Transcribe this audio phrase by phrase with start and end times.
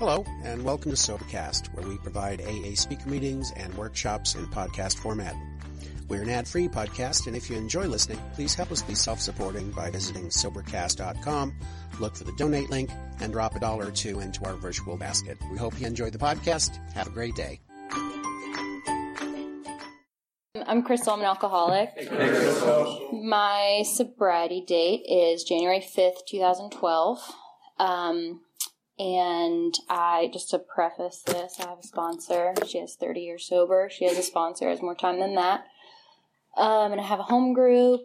[0.00, 4.96] Hello, and welcome to Sobercast, where we provide AA speaker meetings and workshops in podcast
[4.96, 5.36] format.
[6.08, 9.90] We're an ad-free podcast, and if you enjoy listening, please help us be self-supporting by
[9.90, 11.54] visiting Sobercast.com,
[12.00, 12.88] look for the donate link,
[13.20, 15.36] and drop a dollar or two into our virtual basket.
[15.52, 16.78] We hope you enjoy the podcast.
[16.94, 17.60] Have a great day.
[20.66, 21.12] I'm Crystal.
[21.12, 21.90] I'm an alcoholic.
[23.12, 27.18] My sobriety date is January 5th, 2012.
[27.78, 28.40] Um,
[29.00, 32.52] and I, just to preface this, I have a sponsor.
[32.66, 33.88] She has 30 years sober.
[33.90, 35.64] She has a sponsor, has more time than that.
[36.54, 38.02] Um, and I have a home group,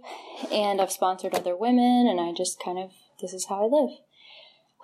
[0.54, 3.98] and I've sponsored other women, and I just kind of, this is how I live.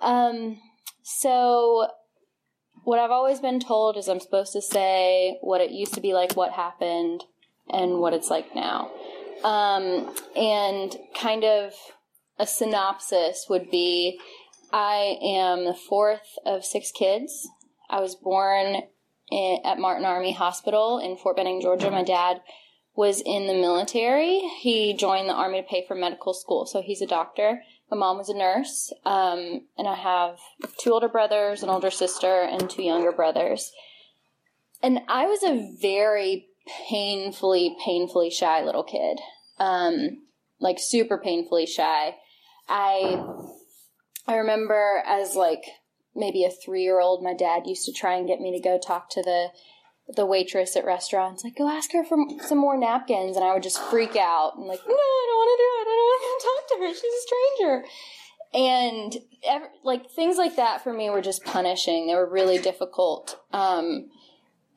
[0.02, 0.60] Um,
[1.02, 1.88] so,
[2.84, 6.12] what I've always been told is I'm supposed to say what it used to be
[6.12, 7.24] like, what happened,
[7.70, 8.90] and what it's like now.
[9.44, 11.72] Um, and kind of
[12.38, 14.20] a synopsis would be
[14.72, 17.48] I am the fourth of six kids.
[17.90, 18.82] I was born
[19.30, 21.90] in, at Martin Army Hospital in Fort Benning, Georgia.
[21.90, 22.40] My dad
[22.94, 24.38] was in the military.
[24.60, 27.62] He joined the Army to pay for medical school, so he's a doctor.
[27.90, 30.38] My mom was a nurse, um, and I have
[30.78, 33.70] two older brothers, an older sister, and two younger brothers.
[34.82, 36.48] And I was a very
[36.88, 39.18] painfully, painfully shy little kid.
[39.58, 40.22] Um,
[40.58, 42.16] like super painfully shy.
[42.68, 43.22] I
[44.26, 45.64] I remember as like
[46.14, 48.78] maybe a three year old, my dad used to try and get me to go
[48.78, 49.48] talk to the
[50.14, 53.62] the waitress at restaurants, like go ask her for some more napkins, and I would
[53.62, 55.86] just freak out and like, no, I don't want to do it.
[55.88, 56.90] I don't want to talk to her.
[56.94, 57.84] She's a stranger.
[58.54, 59.16] And
[59.84, 62.06] like things like that for me were just punishing.
[62.06, 63.38] They were really difficult.
[63.52, 64.10] Um,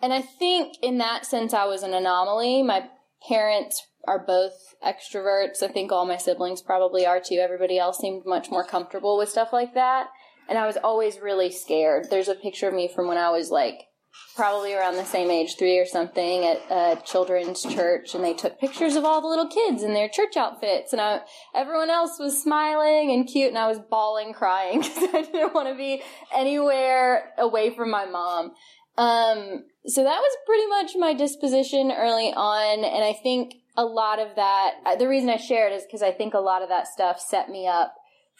[0.01, 2.63] and I think in that sense, I was an anomaly.
[2.63, 2.88] My
[3.27, 5.63] parents are both extroverts.
[5.63, 7.35] I think all my siblings probably are too.
[7.35, 10.07] Everybody else seemed much more comfortable with stuff like that.
[10.47, 12.07] And I was always really scared.
[12.09, 13.88] There's a picture of me from when I was like
[14.35, 18.59] probably around the same age, three or something, at a children's church, and they took
[18.59, 21.21] pictures of all the little kids in their church outfits, and I,
[21.53, 25.69] everyone else was smiling and cute, and I was bawling, crying because I didn't want
[25.69, 26.01] to be
[26.33, 28.51] anywhere away from my mom.
[28.97, 34.19] Um, so that was pretty much my disposition early on, and I think a lot
[34.19, 36.69] of that, uh, the reason I share it is because I think a lot of
[36.69, 37.94] that stuff set me up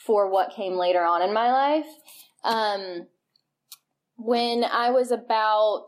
[0.06, 1.88] for what came later on in my life.
[2.44, 3.08] Um,
[4.18, 5.88] when I was about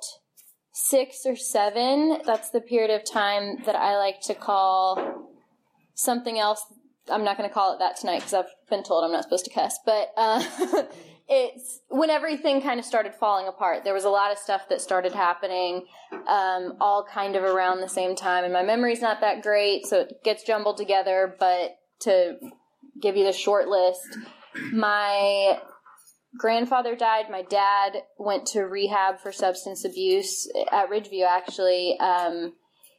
[0.74, 5.32] six or seven, that's the period of time that I like to call
[5.96, 6.64] something else.
[7.10, 9.46] I'm not going to call it that tonight because I've been told I'm not supposed
[9.46, 10.44] to cuss, but uh,
[11.28, 13.84] it's when everything kind of started falling apart.
[13.84, 15.86] There was a lot of stuff that started happening,
[16.28, 18.44] um, all kind of around the same time.
[18.44, 21.36] And my memory's not that great, so it gets jumbled together.
[21.40, 22.38] But to
[23.02, 24.18] give you the short list,
[24.72, 25.60] my
[26.38, 27.26] grandfather died.
[27.30, 31.98] My dad went to rehab for substance abuse at Ridgeview, actually.
[32.00, 32.54] Um,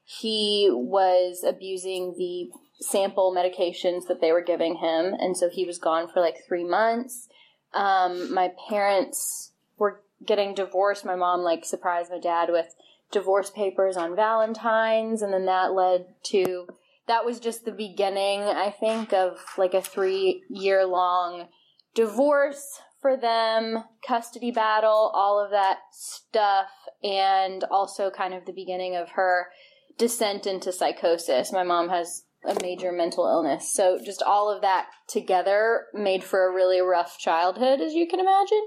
[0.05, 2.49] he was abusing the
[2.81, 6.65] sample medications that they were giving him, and so he was gone for like three
[6.65, 7.29] months
[7.73, 11.05] um, my parents were getting divorced.
[11.05, 12.75] My mom like surprised my dad with
[13.11, 16.69] divorce papers on Valentine's, and then that led to
[17.07, 21.49] that was just the beginning, I think, of like a three year long
[21.95, 26.69] divorce for them, custody battle, all of that stuff,
[27.03, 29.47] and also kind of the beginning of her
[29.97, 31.53] descent into psychosis.
[31.53, 33.73] My mom has a major mental illness.
[33.75, 38.21] So just all of that together made for a really rough childhood, as you can
[38.21, 38.67] imagine.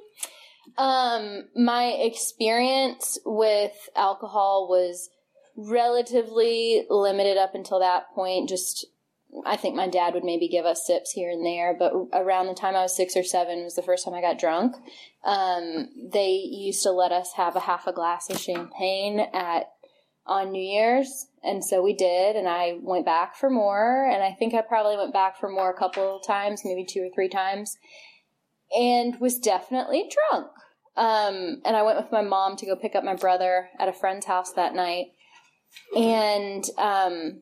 [0.77, 5.09] Um, my experience with alcohol was
[5.55, 8.49] relatively limited up until that point.
[8.49, 8.85] Just,
[9.45, 12.53] I think my dad would maybe give us sips here and there, but around the
[12.53, 14.75] time I was six or seven was the first time I got drunk.
[15.23, 19.71] Um, they used to let us have a half a glass of champagne at
[20.31, 21.27] on New Year's.
[21.43, 24.09] And so we did, and I went back for more.
[24.09, 27.01] And I think I probably went back for more a couple of times, maybe two
[27.01, 27.77] or three times,
[28.75, 30.47] and was definitely drunk.
[30.95, 33.93] Um, and I went with my mom to go pick up my brother at a
[33.93, 35.07] friend's house that night.
[35.95, 37.41] And um,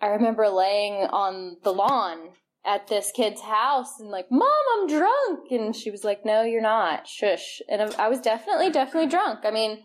[0.00, 2.30] I remember laying on the lawn
[2.64, 5.50] at this kid's house and like, Mom, I'm drunk.
[5.50, 7.08] And she was like, No, you're not.
[7.08, 7.62] Shush.
[7.68, 9.40] And I was definitely, definitely drunk.
[9.44, 9.82] I mean,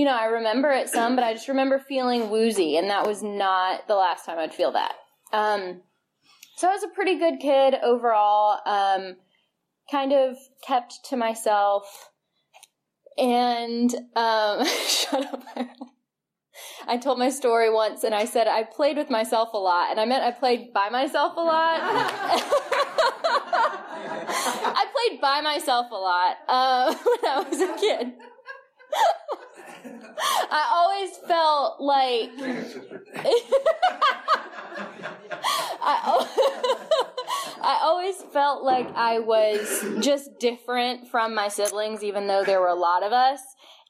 [0.00, 3.22] you know, I remember it some, but I just remember feeling woozy, and that was
[3.22, 4.94] not the last time I'd feel that.
[5.30, 5.82] Um,
[6.56, 8.60] so I was a pretty good kid overall.
[8.64, 9.16] Um,
[9.90, 11.84] kind of kept to myself,
[13.18, 15.44] and um, shut up.
[16.88, 20.00] I told my story once, and I said I played with myself a lot, and
[20.00, 21.78] I meant I played by myself a lot.
[24.72, 28.14] I played by myself a lot uh, when I was a kid.
[30.50, 32.30] I always felt like
[37.62, 42.68] I, always felt like I was just different from my siblings, even though there were
[42.68, 43.40] a lot of us.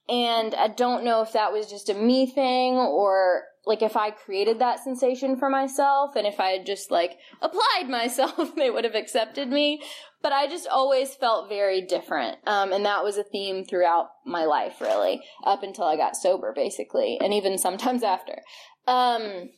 [0.08, 4.10] And I don't know if that was just a me thing or like if I
[4.10, 8.84] created that sensation for myself and if I had just like applied myself, they would
[8.84, 9.82] have accepted me.
[10.22, 12.38] But I just always felt very different.
[12.46, 16.52] Um, and that was a theme throughout my life, really, up until I got sober,
[16.54, 18.42] basically, and even sometimes after.
[18.86, 19.48] Um,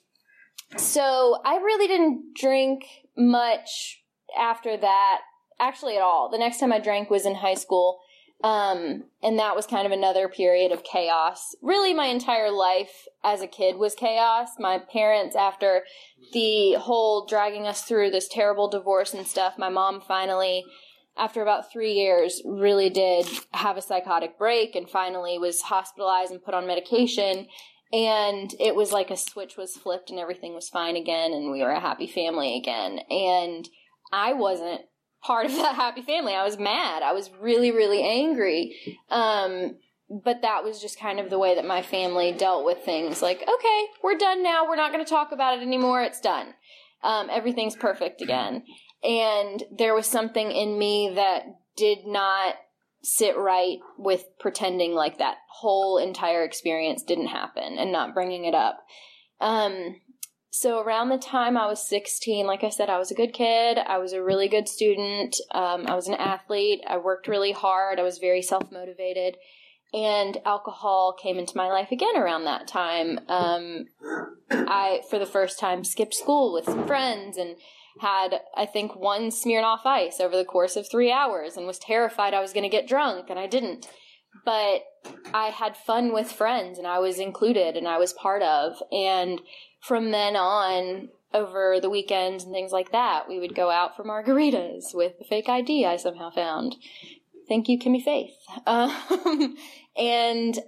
[0.76, 2.84] so I really didn't drink
[3.16, 4.02] much
[4.38, 5.20] after that,
[5.58, 6.30] actually at all.
[6.30, 8.00] The next time I drank was in high school.
[8.42, 11.54] Um, and that was kind of another period of chaos.
[11.62, 14.50] Really, my entire life as a kid was chaos.
[14.58, 15.82] My parents, after
[16.32, 20.64] the whole dragging us through this terrible divorce and stuff, my mom finally,
[21.16, 26.42] after about three years, really did have a psychotic break and finally was hospitalized and
[26.42, 27.46] put on medication.
[27.92, 31.60] And it was like a switch was flipped and everything was fine again and we
[31.60, 33.00] were a happy family again.
[33.10, 33.68] And
[34.12, 34.80] I wasn't
[35.22, 36.34] part of that happy family.
[36.34, 37.02] I was mad.
[37.02, 38.76] I was really, really angry.
[39.10, 39.76] Um,
[40.10, 43.22] but that was just kind of the way that my family dealt with things.
[43.22, 44.66] Like, okay, we're done now.
[44.68, 46.02] We're not going to talk about it anymore.
[46.02, 46.54] It's done.
[47.02, 48.64] Um, everything's perfect again.
[49.02, 51.44] And there was something in me that
[51.76, 52.56] did not
[53.02, 58.54] sit right with pretending like that whole entire experience didn't happen and not bringing it
[58.54, 58.84] up.
[59.40, 59.96] Um,
[60.54, 63.78] so around the time I was 16, like I said, I was a good kid.
[63.78, 65.34] I was a really good student.
[65.50, 66.82] Um, I was an athlete.
[66.86, 67.98] I worked really hard.
[67.98, 69.38] I was very self motivated.
[69.94, 73.20] And alcohol came into my life again around that time.
[73.28, 73.86] Um,
[74.50, 77.56] I, for the first time, skipped school with some friends and
[78.00, 82.34] had, I think, one Smirnoff Ice over the course of three hours and was terrified
[82.34, 83.86] I was going to get drunk, and I didn't.
[84.44, 84.82] But
[85.32, 88.82] I had fun with friends, and I was included, and I was part of.
[88.92, 89.40] And
[89.82, 94.04] from then on, over the weekends and things like that, we would go out for
[94.04, 96.76] margaritas with the fake ID I somehow found.
[97.48, 98.34] Thank you, Kimmy Faith.
[98.66, 99.56] Um,
[99.96, 100.58] and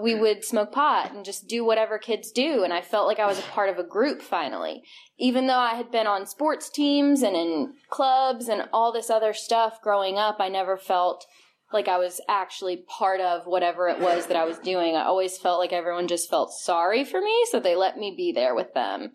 [0.00, 2.64] we would smoke pot and just do whatever kids do.
[2.64, 4.82] And I felt like I was a part of a group finally.
[5.18, 9.32] Even though I had been on sports teams and in clubs and all this other
[9.32, 11.26] stuff growing up, I never felt
[11.72, 14.94] like I was actually part of whatever it was that I was doing.
[14.94, 18.32] I always felt like everyone just felt sorry for me, so they let me be
[18.32, 19.12] there with them.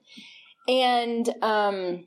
[0.67, 2.05] And um,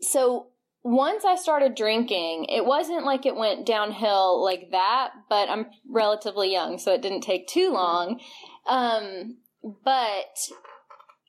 [0.00, 0.48] so
[0.82, 6.52] once I started drinking, it wasn't like it went downhill like that, but I'm relatively
[6.52, 8.20] young, so it didn't take too long.
[8.66, 9.38] Um,
[9.84, 10.38] but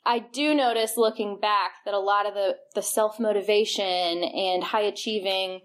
[0.06, 4.82] I do notice looking back that a lot of the, the self motivation and high
[4.82, 5.62] achieving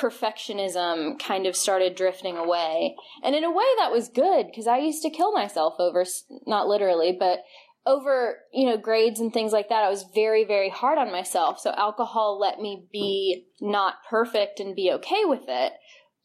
[0.00, 2.94] perfectionism kind of started drifting away.
[3.22, 6.04] And in a way that was good because I used to kill myself over,
[6.46, 7.40] not literally, but
[7.86, 9.84] over, you know, grades and things like that.
[9.84, 11.60] I was very, very hard on myself.
[11.60, 15.72] So alcohol let me be not perfect and be okay with it.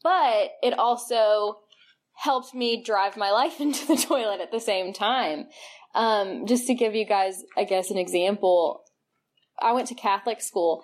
[0.02, 1.60] But it also
[2.14, 5.46] helped me drive my life into the toilet at the same time.
[5.94, 8.82] Um, just to give you guys, I guess, an example,
[9.60, 10.82] I went to Catholic school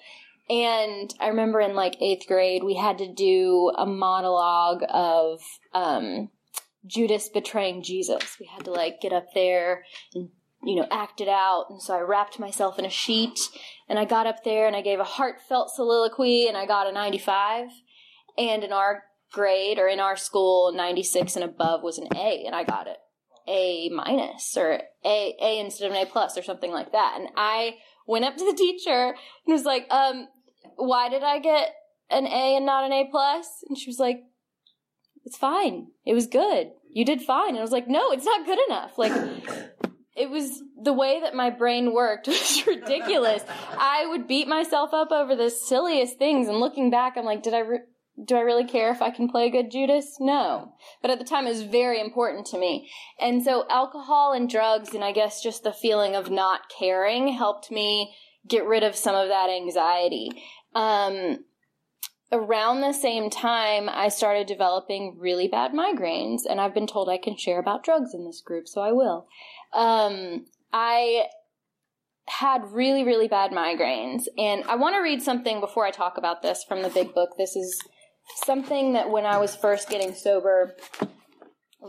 [0.51, 5.41] and I remember in like eighth grade, we had to do a monologue of
[5.75, 6.31] um,
[6.87, 8.37] Judas betraying Jesus.
[8.41, 10.31] We had to like get up there and
[10.65, 11.67] you know act it out.
[11.69, 13.39] And so I wrapped myself in a sheet
[13.89, 16.93] and I got up there and I gave a heartfelt soliloquy and I got a
[16.93, 17.69] 95.
[18.39, 19.03] And in our
[19.33, 22.97] grade or in our school, 96 and above was an A, and I got it.
[23.47, 27.17] A minus or A A instead of an A plus or something like that.
[27.19, 27.77] And I
[28.07, 30.29] went up to the teacher and was like, um,
[30.77, 31.75] why did I get
[32.11, 33.47] an A and not an A plus?
[33.69, 34.21] And she was like,
[35.25, 35.89] it's fine.
[36.07, 36.71] It was good.
[36.91, 37.51] You did fine.
[37.51, 38.97] And I was like, no, it's not good enough.
[38.97, 39.13] Like,
[40.17, 43.45] it was the way that my brain worked was ridiculous.
[43.49, 46.49] I would beat myself up over the silliest things.
[46.49, 47.79] And looking back, I'm like, did I, re-
[48.25, 50.17] do I really care if I can play a good Judas?
[50.19, 50.73] No.
[51.03, 52.91] But at the time, it was very important to me.
[53.21, 57.71] And so alcohol and drugs, and I guess just the feeling of not caring helped
[57.71, 58.15] me
[58.49, 60.31] get rid of some of that anxiety.
[60.75, 61.45] Um,
[62.33, 67.19] around the same time, I started developing really bad migraines, and I've been told I
[67.19, 69.27] can share about drugs in this group, so I will.
[69.73, 71.27] Um, I
[72.29, 76.43] had really, really bad migraines, and I want to read something before I talk about
[76.43, 77.31] this from the big book.
[77.39, 77.81] This is
[78.45, 80.77] something that when I was first getting sober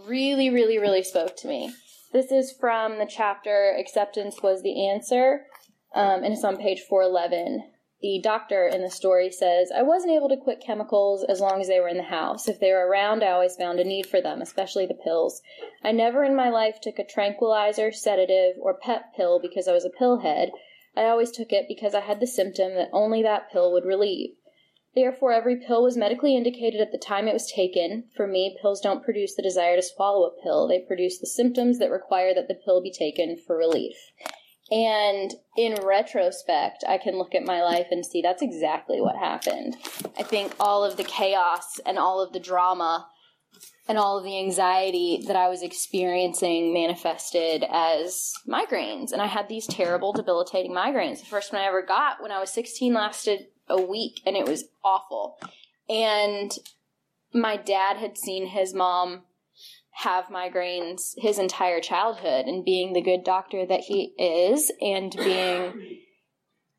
[0.08, 1.74] really, really, really spoke to me.
[2.14, 5.46] This is from the chapter Acceptance Was the Answer,
[5.94, 7.64] um, and it's on page 411.
[8.02, 11.68] the doctor in the story says, I wasn't able to quit chemicals as long as
[11.68, 12.48] they were in the house.
[12.48, 15.42] If they were around, I always found a need for them, especially the pills.
[15.84, 19.86] I never in my life took a tranquilizer, sedative, or pep pill because I was
[19.86, 20.52] a pillhead.
[20.96, 24.36] I always took it because I had the symptom that only that pill would relieve.
[24.96, 28.06] Therefore, every pill was medically indicated at the time it was taken.
[28.16, 31.80] For me, pills don't produce the desire to swallow a pill, they produce the symptoms
[31.80, 33.96] that require that the pill be taken for relief.
[34.72, 39.78] And in retrospect, I can look at my life and see that's exactly what happened.
[40.18, 43.08] I think all of the chaos and all of the drama
[43.88, 49.12] and all of the anxiety that I was experiencing manifested as migraines.
[49.12, 51.20] And I had these terrible, debilitating migraines.
[51.20, 54.48] The first one I ever got when I was 16 lasted a week and it
[54.48, 55.40] was awful.
[55.90, 56.52] And
[57.34, 59.24] my dad had seen his mom
[60.04, 66.00] have migraines his entire childhood and being the good doctor that he is and being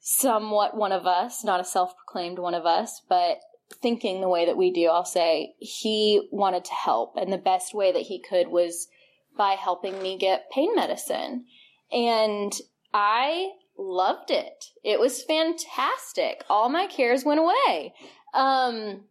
[0.00, 3.41] somewhat one of us, not a self proclaimed one of us, but
[3.83, 7.15] thinking the way that we do, I'll say he wanted to help.
[7.17, 8.89] And the best way that he could was
[9.37, 11.45] by helping me get pain medicine.
[11.93, 12.53] And
[12.95, 14.65] I loved it.
[14.83, 16.43] It was fantastic.
[16.49, 17.93] All my cares went away.
[18.33, 19.05] Um,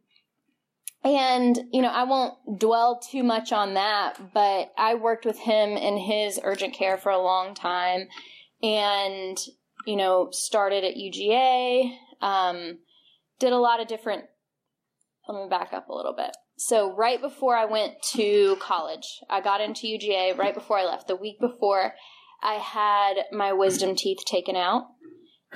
[1.04, 5.78] and, you know, I won't dwell too much on that, but I worked with him
[5.78, 8.08] in his urgent care for a long time
[8.62, 9.38] and,
[9.86, 12.80] you know, started at UGA, um,
[13.40, 14.26] did a lot of different,
[15.28, 16.36] let me back up a little bit.
[16.58, 21.08] So, right before I went to college, I got into UGA right before I left.
[21.08, 21.94] The week before,
[22.44, 24.88] I had my wisdom teeth taken out.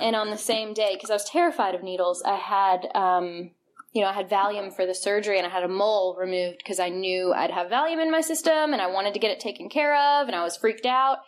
[0.00, 3.50] And on the same day, because I was terrified of needles, I had um,
[3.94, 6.80] you know, I had Valium for the surgery and I had a mole removed because
[6.80, 9.70] I knew I'd have Valium in my system and I wanted to get it taken
[9.70, 11.18] care of and I was freaked out.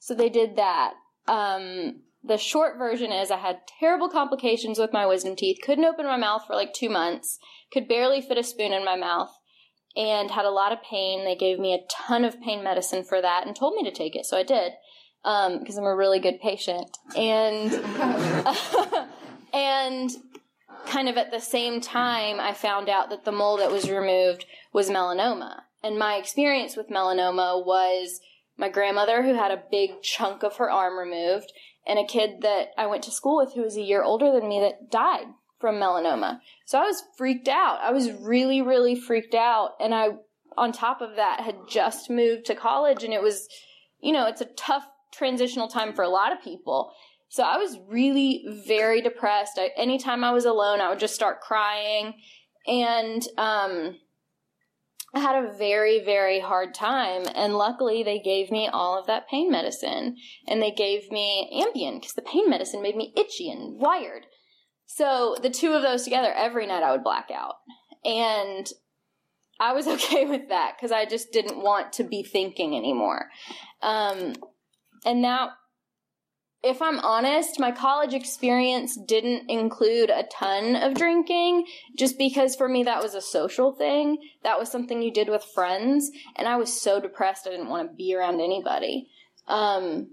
[0.00, 0.94] So they did that.
[1.28, 6.04] Um, the short version is I had terrible complications with my wisdom teeth, couldn't open
[6.04, 7.38] my mouth for like two months,
[7.72, 9.30] could barely fit a spoon in my mouth,
[9.96, 11.24] and had a lot of pain.
[11.24, 14.16] They gave me a ton of pain medicine for that and told me to take
[14.16, 14.72] it, so I did
[15.22, 16.96] because um, I'm a really good patient.
[17.16, 17.72] And
[19.52, 20.10] and
[20.86, 24.46] kind of at the same time, I found out that the mole that was removed
[24.72, 25.62] was melanoma.
[25.82, 28.20] And my experience with melanoma was
[28.56, 31.52] my grandmother, who had a big chunk of her arm removed,
[31.86, 34.48] and a kid that I went to school with who was a year older than
[34.48, 35.26] me that died
[35.60, 36.40] from melanoma.
[36.64, 37.78] So I was freaked out.
[37.80, 39.72] I was really, really freaked out.
[39.78, 40.08] And I,
[40.56, 43.48] on top of that, had just moved to college, and it was,
[44.00, 46.92] you know, it's a tough transitional time for a lot of people.
[47.28, 49.58] So I was really very depressed.
[49.58, 52.14] I, anytime I was alone, I would just start crying.
[52.66, 53.96] And um,
[55.14, 57.24] I had a very, very hard time.
[57.34, 60.16] And luckily, they gave me all of that pain medicine.
[60.46, 64.26] And they gave me Ambien because the pain medicine made me itchy and wired.
[64.86, 67.56] So the two of those together, every night I would black out.
[68.04, 68.66] And
[69.58, 73.26] I was okay with that because I just didn't want to be thinking anymore.
[73.82, 74.34] Um,
[75.04, 75.50] and that
[76.66, 82.68] if I'm honest, my college experience didn't include a ton of drinking just because for
[82.68, 84.18] me that was a social thing.
[84.42, 86.10] That was something you did with friends.
[86.34, 89.08] And I was so depressed I didn't want to be around anybody.
[89.46, 90.10] Um,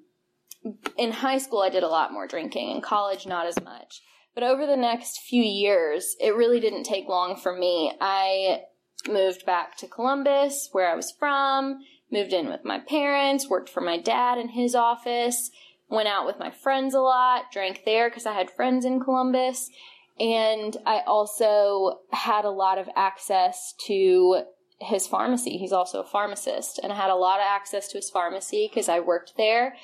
[0.96, 2.70] in high school, I did a lot more drinking.
[2.70, 4.02] In college, not as much.
[4.36, 7.94] But over the next few years, it really didn't take long for me.
[8.00, 8.62] I
[9.08, 11.80] moved back to Columbus, where I was from,
[12.12, 15.50] moved in with my parents, worked for my dad in his office
[15.94, 19.70] went out with my friends a lot, drank there because I had friends in Columbus.
[20.20, 24.44] And I also had a lot of access to
[24.80, 25.58] his pharmacy.
[25.58, 26.80] He's also a pharmacist.
[26.82, 29.76] And I had a lot of access to his pharmacy because I worked there.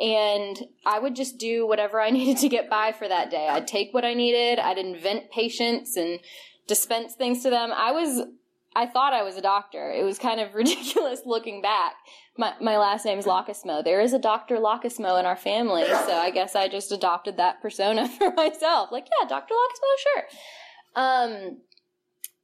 [0.00, 3.48] And I would just do whatever I needed to get by for that day.
[3.48, 6.20] I'd take what I needed, I'd invent patients and
[6.66, 7.72] dispense things to them.
[7.74, 8.26] I was
[8.78, 9.90] I thought I was a doctor.
[9.90, 11.94] It was kind of ridiculous looking back.
[12.36, 13.82] My, my last name is Lockersmo.
[13.82, 14.58] There is a Dr.
[14.58, 18.92] Lockersmo in our family, so I guess I just adopted that persona for myself.
[18.92, 19.52] Like, yeah, Dr.
[19.52, 20.24] Lockersmo, sure.
[20.94, 21.58] Um,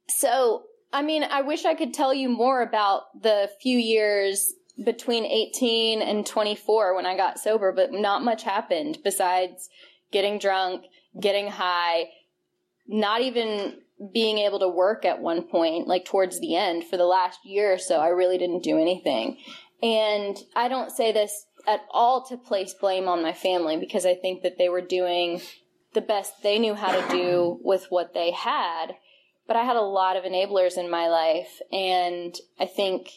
[0.09, 5.23] so, I mean, I wish I could tell you more about the few years between
[5.23, 9.69] 18 and 24 when I got sober, but not much happened besides
[10.11, 10.83] getting drunk,
[11.17, 12.09] getting high,
[12.87, 13.77] not even
[14.13, 17.73] being able to work at one point, like towards the end, for the last year
[17.73, 19.37] or so, I really didn't do anything.
[19.81, 24.15] And I don't say this at all to place blame on my family because I
[24.15, 25.41] think that they were doing
[25.93, 28.95] the best they knew how to do with what they had.
[29.47, 33.11] But I had a lot of enablers in my life, and I think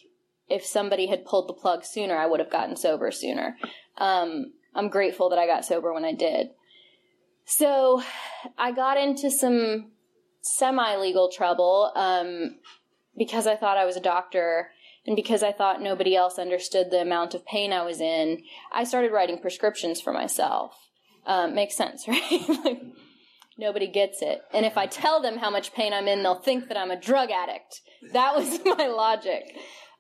[0.49, 3.57] if somebody had pulled the plug sooner, I would have gotten sober sooner.
[3.97, 6.49] Um, I'm grateful that I got sober when I did.
[7.47, 8.03] So
[8.59, 9.93] I got into some
[10.41, 12.57] semi legal trouble um,
[13.17, 14.71] because I thought I was a doctor
[15.07, 18.43] and because I thought nobody else understood the amount of pain I was in.
[18.73, 20.75] I started writing prescriptions for myself.
[21.27, 22.49] Um, makes sense, right?
[22.65, 22.83] like,
[23.57, 24.41] nobody gets it.
[24.53, 27.01] And if I tell them how much pain I'm in, they'll think that I'm a
[27.01, 27.81] drug addict.
[28.13, 29.57] That was my logic.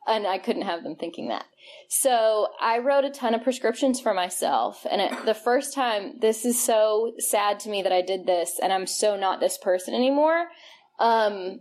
[0.08, 1.44] And I couldn't have them thinking that.
[1.88, 4.86] So I wrote a ton of prescriptions for myself.
[4.90, 8.58] And it, the first time, this is so sad to me that I did this,
[8.62, 10.46] and I'm so not this person anymore.
[10.98, 11.60] Um,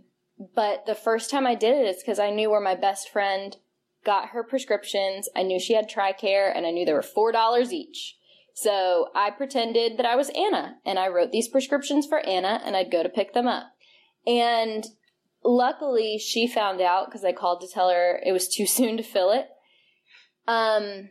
[0.54, 3.56] but the first time I did it, it's because I knew where my best friend
[4.04, 5.28] got her prescriptions.
[5.36, 8.16] I knew she had TRICARE, and I knew they were $4 each.
[8.54, 12.76] So I pretended that I was Anna, and I wrote these prescriptions for Anna, and
[12.76, 13.66] I'd go to pick them up.
[14.26, 14.84] And
[15.44, 19.02] luckily, she found out because I called to tell her it was too soon to
[19.02, 19.46] fill it.
[20.46, 21.10] Um,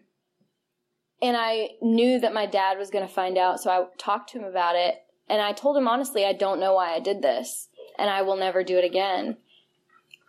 [1.21, 4.39] and I knew that my dad was going to find out, so I talked to
[4.39, 4.95] him about it.
[5.29, 7.67] And I told him honestly, I don't know why I did this,
[7.97, 9.37] and I will never do it again.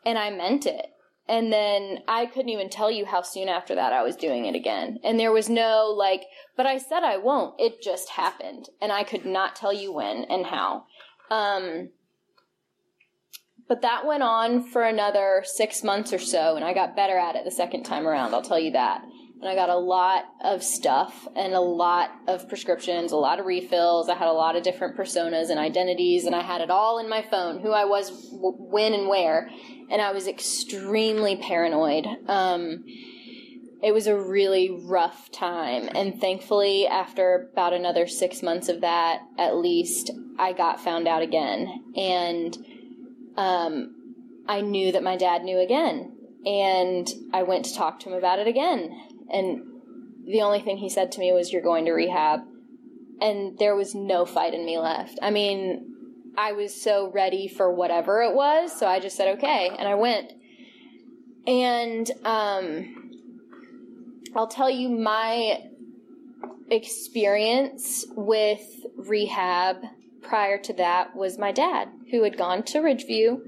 [0.05, 0.87] And I meant it.
[1.29, 4.55] And then I couldn't even tell you how soon after that I was doing it
[4.55, 4.99] again.
[5.05, 6.25] And there was no like,
[6.57, 7.61] but I said I won't.
[7.61, 8.71] It just happened.
[8.81, 10.87] And I could not tell you when and how.
[11.31, 11.91] Um,
[13.69, 17.37] but that went on for another six months or so, and I got better at
[17.37, 19.03] it the second time around, I'll tell you that.
[19.41, 23.47] And I got a lot of stuff and a lot of prescriptions, a lot of
[23.47, 24.09] refills.
[24.09, 27.09] I had a lot of different personas and identities, and I had it all in
[27.09, 29.49] my phone who I was, w- when, and where.
[29.91, 32.07] And I was extremely paranoid.
[32.27, 32.85] Um,
[33.81, 35.89] it was a really rough time.
[35.95, 41.23] And thankfully, after about another six months of that, at least, I got found out
[41.23, 41.93] again.
[41.97, 42.59] And
[43.39, 43.95] um,
[44.49, 46.17] I knew that my dad knew again.
[46.45, 48.91] And I went to talk to him about it again.
[49.31, 49.63] And
[50.27, 52.41] the only thing he said to me was, You're going to rehab.
[53.21, 55.19] And there was no fight in me left.
[55.23, 55.95] I mean,
[56.37, 58.77] I was so ready for whatever it was.
[58.77, 59.71] So I just said, Okay.
[59.79, 60.33] And I went.
[61.47, 63.13] And um,
[64.35, 65.63] I'll tell you my
[66.71, 69.77] experience with rehab
[70.23, 73.41] prior to that was my dad, who had gone to Ridgeview,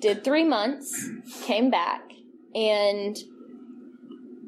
[0.00, 1.10] did three months,
[1.42, 2.02] came back,
[2.54, 3.16] and,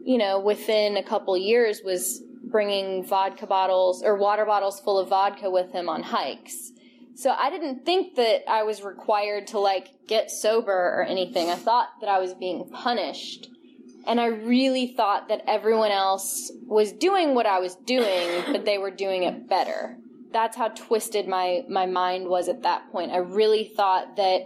[0.05, 5.09] you know, within a couple years was bringing vodka bottles or water bottles full of
[5.09, 6.73] vodka with him on hikes.
[7.15, 11.51] So I didn't think that I was required to like get sober or anything.
[11.51, 13.49] I thought that I was being punished.
[14.07, 18.79] And I really thought that everyone else was doing what I was doing, but they
[18.79, 19.99] were doing it better
[20.37, 23.11] that's how twisted my my mind was at that point.
[23.11, 24.43] I really thought that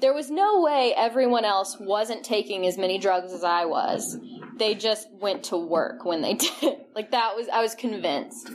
[0.00, 4.18] there was no way everyone else wasn't taking as many drugs as I was.
[4.58, 6.76] They just went to work when they did.
[6.94, 8.50] like that was I was convinced.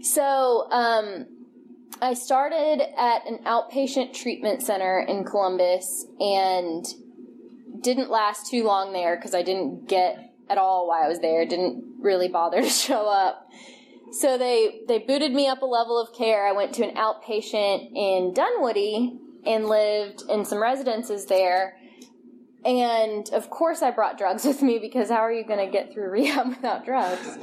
[0.00, 1.26] So, um,
[2.00, 6.86] I started at an outpatient treatment center in Columbus and
[7.82, 11.44] didn't last too long there because I didn't get at all why I was there.
[11.44, 13.50] Didn't really bother to show up.
[14.12, 16.46] So they they booted me up a level of care.
[16.46, 21.76] I went to an outpatient in Dunwoody and lived in some residences there.
[22.64, 25.92] And of course, I brought drugs with me because how are you going to get
[25.92, 27.38] through rehab without drugs?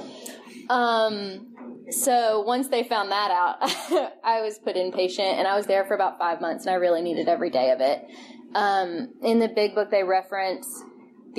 [0.69, 1.55] Um,
[1.89, 3.57] so once they found that out,
[4.23, 7.01] I was put inpatient and I was there for about five months and I really
[7.01, 8.05] needed every day of it.
[8.53, 10.83] Um, in the big book, they reference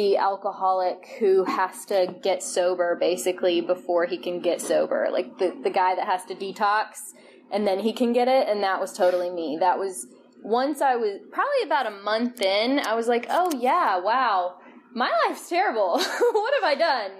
[0.00, 5.08] the alcoholic who has to get sober basically before he can get sober.
[5.12, 7.12] Like the, the guy that has to detox
[7.52, 8.48] and then he can get it.
[8.48, 9.58] And that was totally me.
[9.60, 10.06] That was
[10.42, 14.56] once I was probably about a month in, I was like, oh yeah, wow,
[14.94, 15.98] my life's terrible.
[15.98, 17.10] what have I done?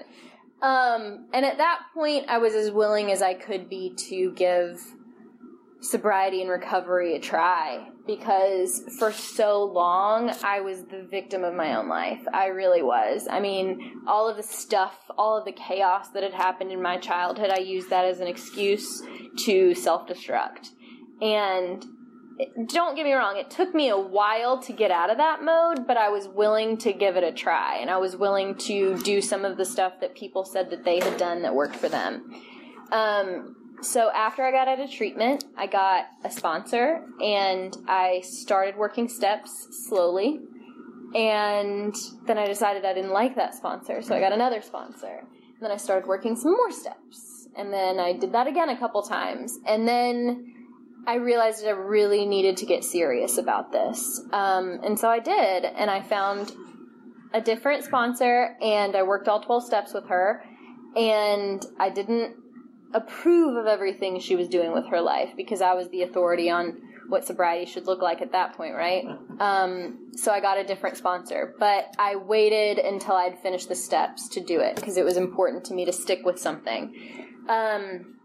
[0.63, 4.81] Um, and at that point, I was as willing as I could be to give
[5.83, 11.77] sobriety and recovery a try because for so long I was the victim of my
[11.77, 12.21] own life.
[12.33, 13.29] I really was.
[13.31, 16.97] I mean, all of the stuff, all of the chaos that had happened in my
[16.97, 19.03] childhood, I used that as an excuse
[19.45, 20.71] to self destruct.
[21.23, 21.85] And
[22.67, 25.87] don't get me wrong, it took me a while to get out of that mode,
[25.87, 29.21] but I was willing to give it a try and I was willing to do
[29.21, 32.43] some of the stuff that people said that they had done that worked for them.
[32.91, 38.77] Um, so after I got out of treatment, I got a sponsor and I started
[38.77, 40.41] working steps slowly.
[41.15, 41.95] And
[42.27, 45.19] then I decided I didn't like that sponsor, so I got another sponsor.
[45.19, 47.49] And then I started working some more steps.
[47.57, 49.59] And then I did that again a couple times.
[49.67, 50.55] And then
[51.07, 54.21] I realized I really needed to get serious about this.
[54.33, 55.65] Um, and so I did.
[55.65, 56.53] And I found
[57.33, 60.45] a different sponsor and I worked all 12 steps with her.
[60.95, 62.37] And I didn't
[62.93, 66.83] approve of everything she was doing with her life because I was the authority on
[67.09, 69.05] what sobriety should look like at that point, right?
[69.41, 74.29] Um, so I got a different sponsor, but I waited until I'd finished the steps
[74.31, 76.95] to do it because it was important to me to stick with something.
[77.49, 78.17] Um,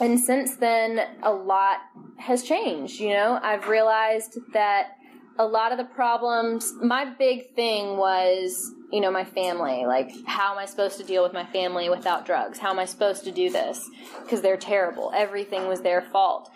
[0.00, 1.78] and since then, a lot
[2.18, 3.00] has changed.
[3.00, 4.96] You know, I've realized that
[5.38, 9.86] a lot of the problems, my big thing was, you know, my family.
[9.86, 12.58] Like, how am I supposed to deal with my family without drugs?
[12.60, 13.90] How am I supposed to do this?
[14.22, 15.10] Because they're terrible.
[15.12, 16.48] Everything was their fault.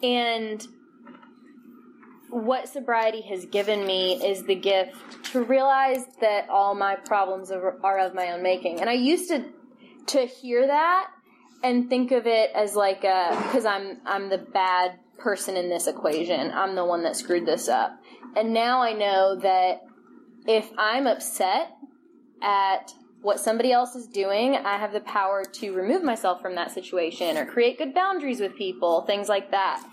[0.00, 0.64] And
[2.28, 4.94] what sobriety has given me is the gift
[5.32, 8.80] to realize that all my problems are, of my own making.
[8.80, 9.46] And I used to
[10.06, 11.08] to hear that
[11.62, 15.88] and think of it as like a because I'm I'm the bad person in this
[15.88, 16.52] equation.
[16.52, 18.00] I'm the one that screwed this up.
[18.36, 19.82] And now I know that
[20.46, 21.76] if I'm upset
[22.42, 26.72] at what somebody else is doing, I have the power to remove myself from that
[26.72, 29.84] situation or create good boundaries with people, things like that.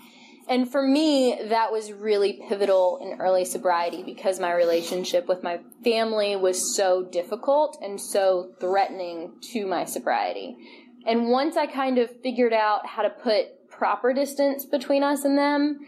[0.48, 5.60] And for me, that was really pivotal in early sobriety because my relationship with my
[5.84, 10.56] family was so difficult and so threatening to my sobriety.
[11.06, 15.36] And once I kind of figured out how to put proper distance between us and
[15.36, 15.80] them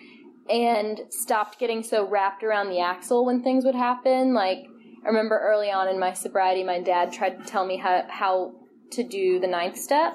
[0.51, 4.67] and stopped getting so wrapped around the axle when things would happen, like
[5.05, 8.55] I remember early on in my sobriety, my dad tried to tell me how, how
[8.93, 10.15] to do the ninth step.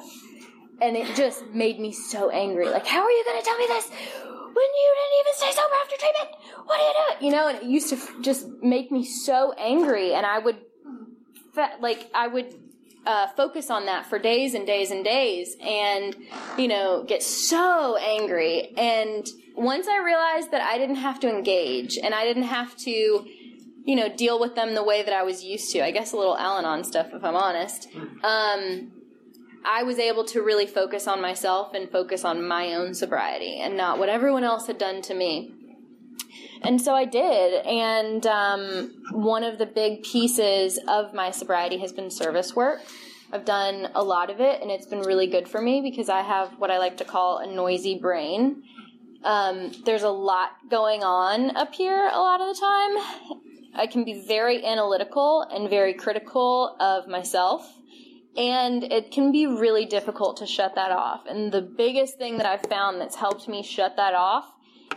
[0.81, 2.67] And it just made me so angry.
[2.67, 5.75] Like, how are you going to tell me this when you didn't even stay sober
[5.81, 6.65] after treatment?
[6.65, 7.25] What are you doing?
[7.25, 10.13] You know, and it used to just make me so angry.
[10.13, 10.57] And I would,
[11.79, 12.53] like, I would
[13.05, 16.15] uh, focus on that for days and days and days and,
[16.57, 18.73] you know, get so angry.
[18.77, 23.25] And once I realized that I didn't have to engage and I didn't have to,
[23.85, 26.17] you know, deal with them the way that I was used to, I guess a
[26.17, 27.87] little Al Anon stuff if I'm honest,
[28.23, 28.91] um,
[29.63, 33.77] I was able to really focus on myself and focus on my own sobriety and
[33.77, 35.53] not what everyone else had done to me.
[36.63, 37.65] And so I did.
[37.65, 42.81] And um, one of the big pieces of my sobriety has been service work.
[43.31, 46.21] I've done a lot of it, and it's been really good for me because I
[46.21, 48.63] have what I like to call a noisy brain.
[49.23, 53.45] Um, there's a lot going on up here a lot of the time.
[53.75, 57.71] I can be very analytical and very critical of myself.
[58.37, 61.25] And it can be really difficult to shut that off.
[61.25, 64.45] And the biggest thing that I've found that's helped me shut that off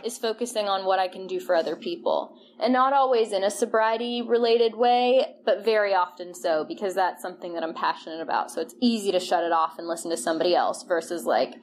[0.03, 2.37] is focusing on what I can do for other people.
[2.59, 7.53] And not always in a sobriety related way, but very often so because that's something
[7.53, 8.51] that I'm passionate about.
[8.51, 11.55] So it's easy to shut it off and listen to somebody else versus like,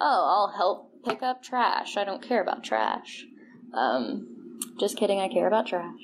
[0.00, 1.96] oh, I'll help pick up trash.
[1.96, 3.24] I don't care about trash.
[3.72, 4.33] Um,
[4.78, 6.00] just kidding, I care about trash.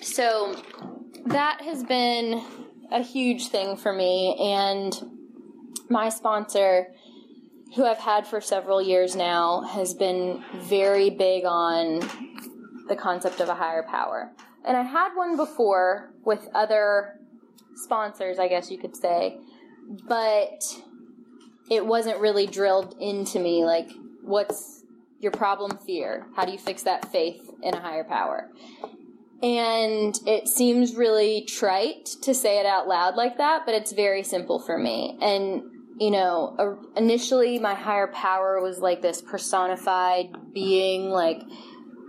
[0.00, 0.56] so
[1.26, 2.42] that has been
[2.90, 4.98] a huge thing for me and
[5.88, 6.88] my sponsor
[7.74, 12.00] who I've had for several years now, has been very big on
[12.88, 14.32] the concept of a higher power.
[14.64, 17.20] And I had one before with other
[17.74, 19.38] sponsors, I guess you could say,
[20.06, 20.62] but
[21.70, 23.90] it wasn't really drilled into me like,
[24.22, 24.77] what's
[25.20, 26.26] your problem fear?
[26.36, 28.50] How do you fix that faith in a higher power?
[29.42, 34.24] And it seems really trite to say it out loud like that, but it's very
[34.24, 35.16] simple for me.
[35.20, 35.62] And
[35.98, 41.42] you know, initially my higher power was like this personified being, like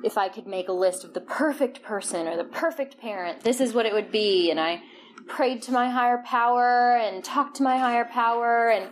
[0.04, 3.60] if I could make a list of the perfect person or the perfect parent, this
[3.60, 4.52] is what it would be.
[4.52, 4.82] And I
[5.28, 8.70] prayed to my higher power and talked to my higher power.
[8.70, 8.90] And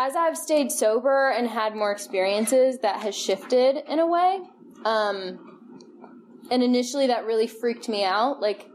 [0.00, 4.40] as I've stayed sober and had more experiences, that has shifted in a way.
[4.86, 5.60] Um,
[6.50, 8.40] and initially that really freaked me out.
[8.40, 8.66] Like,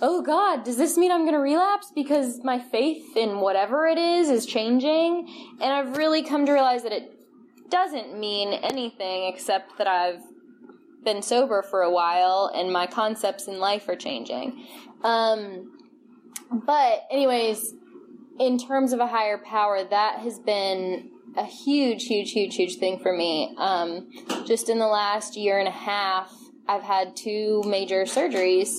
[0.00, 3.98] oh God, does this mean I'm going to relapse because my faith in whatever it
[3.98, 5.28] is is changing?
[5.60, 7.20] And I've really come to realize that it
[7.68, 10.22] doesn't mean anything except that I've
[11.04, 14.66] been sober for a while and my concepts in life are changing.
[15.04, 15.78] Um,
[16.50, 17.74] but, anyways,
[18.38, 22.98] in terms of a higher power, that has been a huge, huge, huge, huge thing
[22.98, 23.54] for me.
[23.58, 24.10] Um,
[24.46, 26.32] just in the last year and a half,
[26.68, 28.76] I've had two major surgeries,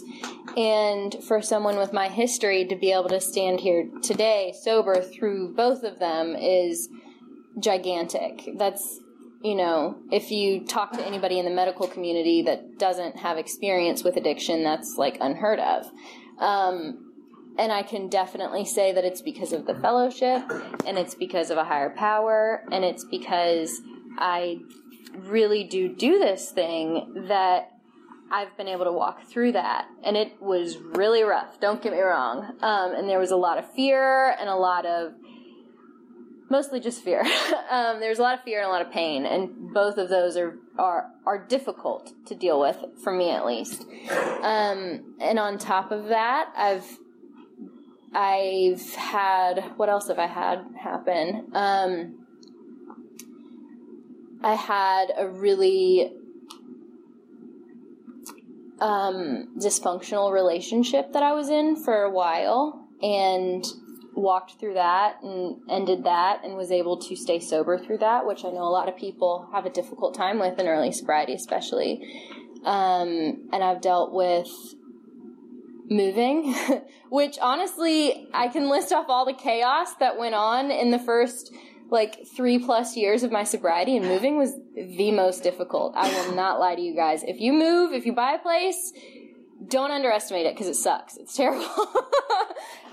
[0.56, 5.54] and for someone with my history to be able to stand here today sober through
[5.56, 6.88] both of them is
[7.60, 8.50] gigantic.
[8.58, 9.00] That's,
[9.44, 14.04] you know, if you talk to anybody in the medical community that doesn't have experience
[14.04, 15.86] with addiction, that's like unheard of.
[16.40, 17.03] Um,
[17.58, 20.44] and I can definitely say that it's because of the fellowship,
[20.86, 23.82] and it's because of a higher power, and it's because
[24.18, 24.60] I
[25.16, 27.70] really do do this thing that
[28.32, 31.60] I've been able to walk through that, and it was really rough.
[31.60, 32.58] Don't get me wrong.
[32.62, 35.14] Um, and there was a lot of fear and a lot of
[36.50, 37.22] mostly just fear.
[37.70, 40.38] um, there's a lot of fear and a lot of pain, and both of those
[40.38, 43.86] are are are difficult to deal with for me at least.
[44.42, 46.88] Um, and on top of that, I've
[48.16, 51.50] I've had what else have I had happen?
[51.54, 52.26] Um,
[54.44, 56.12] I had a really
[58.80, 63.66] um, dysfunctional relationship that I was in for a while and
[64.16, 68.46] walked through that and ended that and was able to stay sober through that, which
[68.46, 72.02] I know a lot of people have a difficult time with in early sobriety, especially.
[72.66, 74.50] Um, and I've dealt with
[75.90, 76.54] moving,
[77.10, 81.54] which honestly, I can list off all the chaos that went on in the first
[81.90, 85.94] like three plus years of my sobriety and moving was the most difficult.
[85.96, 87.24] I will not lie to you guys.
[87.24, 88.94] If you move, if you buy a place,
[89.68, 91.18] don't underestimate it because it sucks.
[91.18, 91.66] It's terrible.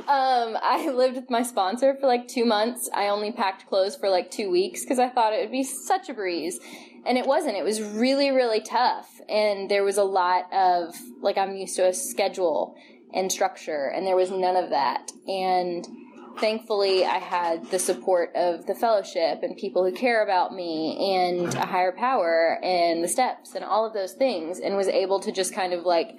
[0.07, 2.91] um, I lived with my sponsor for like two months.
[2.93, 6.09] I only packed clothes for like two weeks because I thought it would be such
[6.09, 6.61] a breeze.
[7.07, 7.57] And it wasn't.
[7.57, 9.21] It was really, really tough.
[9.29, 12.77] And there was a lot of, like, I'm used to a schedule
[13.13, 15.11] and structure, and there was none of that.
[15.27, 15.87] And
[16.39, 21.55] thankfully I had the support of the fellowship and people who care about me and
[21.55, 25.33] a higher power and the steps and all of those things and was able to
[25.33, 26.17] just kind of like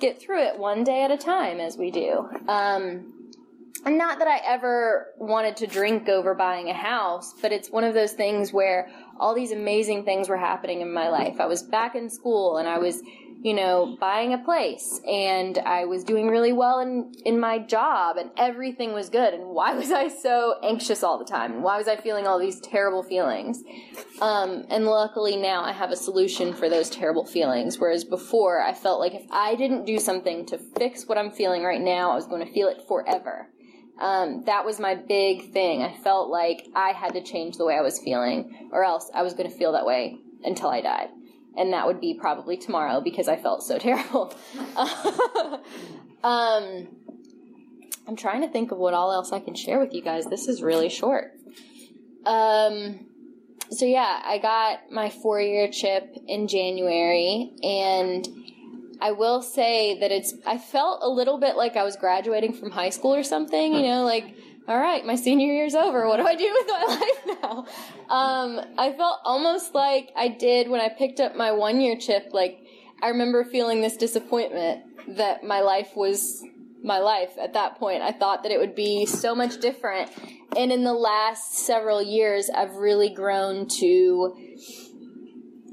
[0.00, 2.28] get through it one day at a time as we do.
[2.48, 3.12] Um,
[3.86, 7.94] not that I ever wanted to drink over buying a house, but it's one of
[7.94, 11.40] those things where all these amazing things were happening in my life.
[11.40, 13.02] I was back in school and I was
[13.42, 18.18] you know, buying a place and I was doing really well in, in my job
[18.18, 19.32] and everything was good.
[19.32, 21.62] And why was I so anxious all the time?
[21.62, 23.62] Why was I feeling all these terrible feelings?
[24.20, 27.78] Um, and luckily now I have a solution for those terrible feelings.
[27.78, 31.62] Whereas before I felt like if I didn't do something to fix what I'm feeling
[31.62, 33.48] right now, I was going to feel it forever.
[34.00, 35.82] Um, that was my big thing.
[35.82, 39.22] I felt like I had to change the way I was feeling or else I
[39.22, 41.10] was going to feel that way until I died
[41.56, 44.32] and that would be probably tomorrow because I felt so terrible.
[46.24, 46.88] um,
[48.06, 50.26] I'm trying to think of what all else I can share with you guys.
[50.26, 51.32] This is really short.
[52.24, 53.06] Um,
[53.70, 58.26] so yeah, I got my four year chip in January, and
[59.00, 60.34] I will say that it's.
[60.46, 63.74] I felt a little bit like I was graduating from high school or something.
[63.74, 64.34] You know, like
[64.70, 66.06] all right, my senior year's over.
[66.06, 66.84] What do I do with my
[67.26, 67.66] life now?
[68.08, 72.28] Um, I felt almost like I did when I picked up my one year chip.
[72.32, 72.64] Like,
[73.02, 76.44] I remember feeling this disappointment that my life was
[76.84, 78.02] my life at that point.
[78.02, 80.10] I thought that it would be so much different.
[80.56, 84.36] And in the last several years, I've really grown to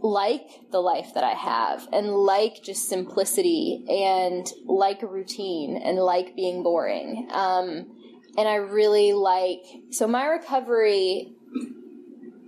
[0.02, 6.36] like the life that I have and like just simplicity and like routine and like
[6.36, 7.28] being boring.
[7.32, 7.98] Um,
[8.38, 9.64] and I really like.
[9.92, 11.34] So my recovery.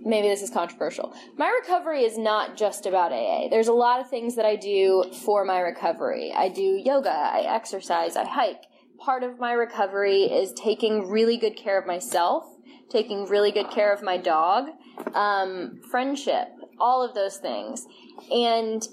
[0.02, 1.14] Maybe this is controversial.
[1.36, 3.48] My recovery is not just about AA.
[3.50, 6.32] There's a lot of things that I do for my recovery.
[6.34, 8.62] I do yoga, I exercise, I hike.
[8.98, 12.44] Part of my recovery is taking really good care of myself,
[12.88, 14.70] taking really good care of my dog,
[15.14, 16.48] um, friendship,
[16.80, 17.86] all of those things.
[18.30, 18.86] And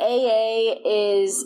[0.00, 1.44] AA is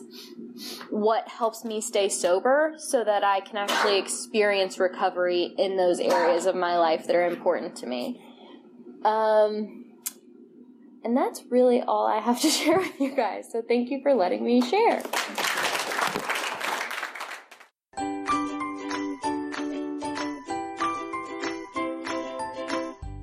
[0.90, 6.46] what helps me stay sober so that I can actually experience recovery in those areas
[6.46, 8.20] of my life that are important to me.
[9.04, 9.84] Um,
[11.04, 13.50] and that's really all I have to share with you guys.
[13.50, 15.02] So thank you for letting me share.